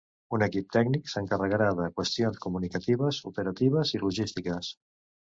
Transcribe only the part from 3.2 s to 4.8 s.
operatives i logístiques.